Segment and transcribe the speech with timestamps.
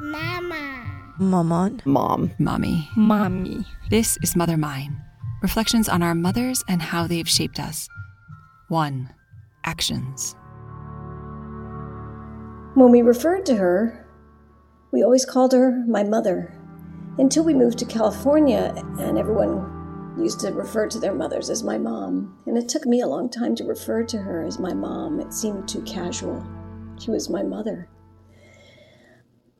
[0.00, 1.14] Mama.
[1.18, 1.80] Maman.
[1.86, 2.30] Mom.
[2.38, 2.86] Mommy.
[2.96, 3.64] Mommy.
[3.88, 5.02] This is Mother Mine.
[5.40, 7.88] Reflections on our mothers and how they've shaped us.
[8.68, 9.08] 1.
[9.64, 10.36] Actions.
[12.74, 14.06] When we referred to her,
[14.92, 16.52] we always called her my mother.
[17.16, 21.78] Until we moved to California, and everyone used to refer to their mothers as my
[21.78, 22.36] mom.
[22.44, 25.20] And it took me a long time to refer to her as my mom.
[25.20, 26.46] It seemed too casual.
[26.98, 27.88] She was my mother.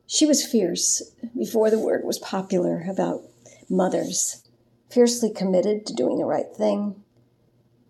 [0.09, 1.01] She was fierce
[1.37, 3.23] before the word was popular about
[3.69, 4.41] mothers,
[4.89, 7.03] fiercely committed to doing the right thing.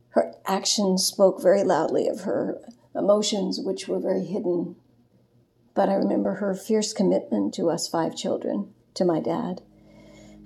[0.09, 2.59] Her actions spoke very loudly of her
[2.95, 4.77] emotions, which were very hidden.
[5.75, 9.61] But I remember her fierce commitment to us five children, to my dad,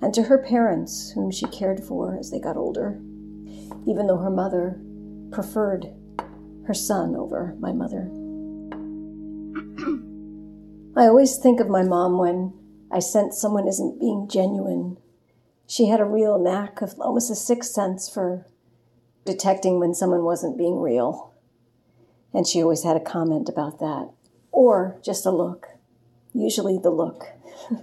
[0.02, 3.00] and to her parents, whom she cared for as they got older,
[3.86, 4.78] even though her mother
[5.30, 5.94] preferred
[6.66, 8.10] her son over my mother.
[10.94, 12.52] I always think of my mom when
[12.90, 14.98] I sense someone isn't being genuine.
[15.66, 18.46] She had a real knack of almost a sixth sense for
[19.24, 21.32] detecting when someone wasn't being real.
[22.34, 24.10] And she always had a comment about that,
[24.50, 25.68] or just a look,
[26.34, 27.24] usually the look.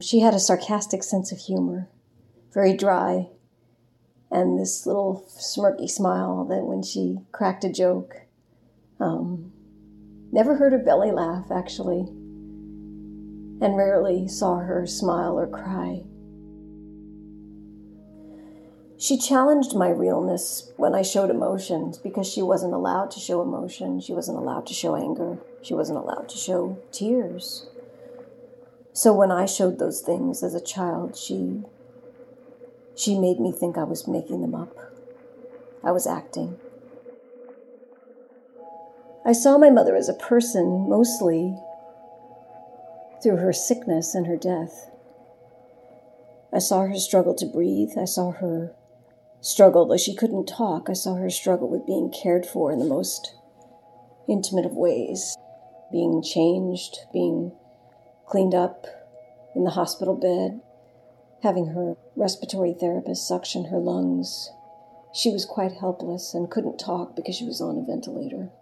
[0.00, 1.90] she had a sarcastic sense of humor,
[2.54, 3.28] very dry,
[4.30, 8.22] and this little smirky smile that when she cracked a joke,
[9.00, 9.52] um,
[10.36, 12.00] Never heard her belly laugh, actually,
[13.62, 16.02] and rarely saw her smile or cry.
[18.98, 23.98] She challenged my realness when I showed emotions because she wasn't allowed to show emotion.
[23.98, 25.38] She wasn't allowed to show anger.
[25.62, 27.70] She wasn't allowed to show tears.
[28.92, 31.62] So when I showed those things as a child, she
[32.94, 34.76] she made me think I was making them up.
[35.82, 36.58] I was acting.
[39.26, 41.58] I saw my mother as a person mostly
[43.20, 44.88] through her sickness and her death.
[46.52, 47.98] I saw her struggle to breathe.
[47.98, 48.72] I saw her
[49.40, 52.84] struggle, though she couldn't talk, I saw her struggle with being cared for in the
[52.84, 53.34] most
[54.28, 55.36] intimate of ways,
[55.90, 57.50] being changed, being
[58.26, 58.86] cleaned up
[59.56, 60.60] in the hospital bed,
[61.42, 64.52] having her respiratory therapist suction her lungs.
[65.12, 68.52] She was quite helpless and couldn't talk because she was on a ventilator.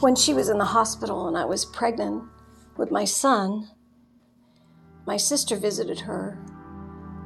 [0.00, 2.22] When she was in the hospital and I was pregnant
[2.76, 3.68] with my son,
[5.04, 6.38] my sister visited her,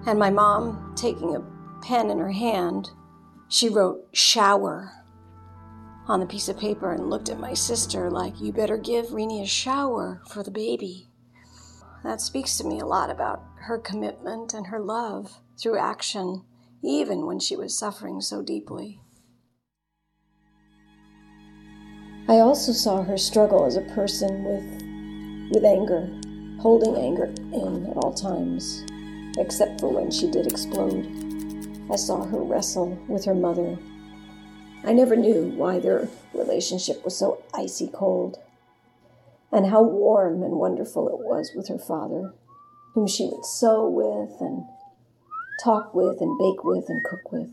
[0.06, 1.44] and my mom, taking a
[1.82, 2.90] pen in her hand,
[3.48, 4.90] she wrote shower
[6.08, 9.42] on the piece of paper and looked at my sister like, You better give Rini
[9.42, 11.08] a shower for the baby.
[12.02, 16.44] That speaks to me a lot about her commitment and her love through action,
[16.82, 19.02] even when she was suffering so deeply.
[22.28, 26.08] I also saw her struggle as a person with, with anger,
[26.60, 28.84] holding anger in at all times,
[29.38, 31.04] except for when she did explode.
[31.90, 33.76] I saw her wrestle with her mother.
[34.84, 38.38] I never knew why their relationship was so icy cold,
[39.50, 42.32] and how warm and wonderful it was with her father,
[42.94, 44.64] whom she would sew with and
[45.62, 47.52] talk with and bake with and cook with.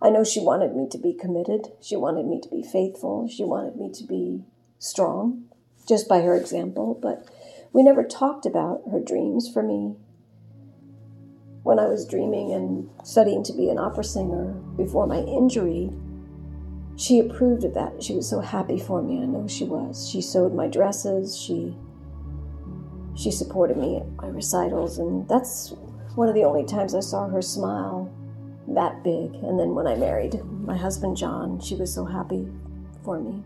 [0.00, 1.72] I know she wanted me to be committed.
[1.80, 3.28] She wanted me to be faithful.
[3.28, 4.44] She wanted me to be
[4.78, 5.44] strong,
[5.88, 6.98] just by her example.
[7.00, 7.26] But
[7.72, 9.96] we never talked about her dreams for me.
[11.64, 15.90] When I was dreaming and studying to be an opera singer before my injury,
[16.96, 18.02] she approved of that.
[18.02, 19.20] She was so happy for me.
[19.20, 20.08] I know she was.
[20.08, 21.36] She sewed my dresses.
[21.36, 21.76] She
[23.16, 25.74] she supported me at my recitals, and that's
[26.14, 28.12] one of the only times I saw her smile
[28.74, 29.34] that big.
[29.42, 32.46] And then when I married my husband, John, she was so happy
[33.04, 33.42] for me,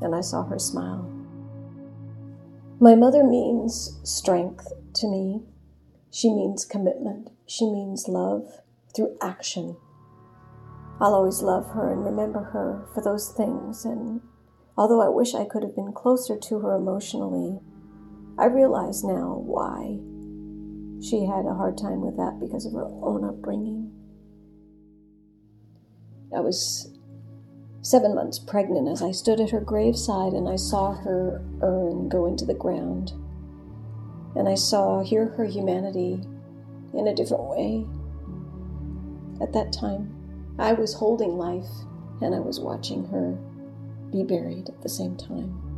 [0.00, 1.10] and I saw her smile.
[2.80, 5.42] My mother means strength to me.
[6.10, 7.30] She means commitment.
[7.46, 8.60] She means love
[8.94, 9.76] through action.
[11.00, 13.84] I'll always love her and remember her for those things.
[13.84, 14.20] And
[14.76, 17.60] although I wish I could have been closer to her emotionally,
[18.38, 19.98] I realize now why
[21.02, 23.92] she had a hard time with that because of her own upbringing.
[26.34, 26.90] I was
[27.82, 32.26] seven months pregnant as I stood at her graveside and I saw her urn go
[32.26, 33.12] into the ground.
[34.36, 36.20] And I saw, hear her humanity
[36.94, 37.86] in a different way.
[39.40, 40.14] At that time,
[40.58, 41.68] I was holding life
[42.20, 43.36] and I was watching her
[44.12, 45.69] be buried at the same time.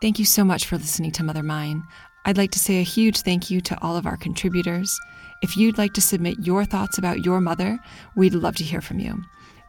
[0.00, 1.82] Thank you so much for listening to Mother Mine.
[2.24, 4.98] I'd like to say a huge thank you to all of our contributors.
[5.42, 7.78] If you'd like to submit your thoughts about your mother,
[8.16, 9.22] we'd love to hear from you.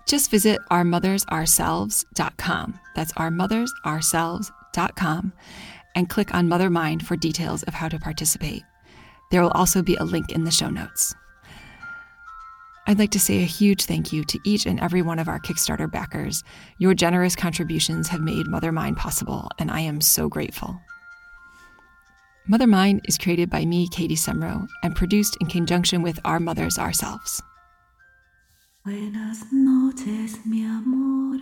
[0.08, 2.80] Just visit ourmothersourselves.com.
[2.96, 5.34] That's ourmothersourselves.com
[5.96, 8.64] and click on Mother Mine for details of how to participate.
[9.32, 11.14] There will also be a link in the show notes.
[12.88, 15.40] I'd like to say a huge thank you to each and every one of our
[15.40, 16.44] Kickstarter backers.
[16.80, 20.80] Your generous contributions have made Mother Mine possible, and I am so grateful.
[22.48, 26.80] Mother Mine is created by me, Katie Semro, and produced in conjunction with Our Mothers
[26.80, 27.42] Ourselves.
[28.84, 31.40] Buenas noches, mi amor.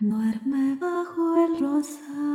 [0.00, 2.29] Duerme bajo el rosal